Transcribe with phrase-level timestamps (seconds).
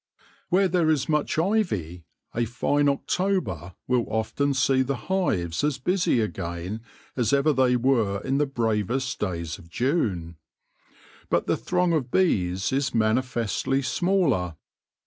[0.49, 6.21] Where there is much ivy, a fine October will often see the hives as busy
[6.21, 6.81] again
[7.15, 10.37] as ever they were in the bravest days of June;
[11.29, 14.55] but the throng of bees is manifestly smaller.